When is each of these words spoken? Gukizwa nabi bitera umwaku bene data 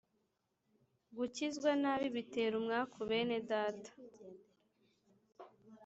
Gukizwa 1.17 1.69
nabi 1.81 2.07
bitera 2.15 2.53
umwaku 2.61 2.99
bene 3.09 3.37
data 3.49 3.91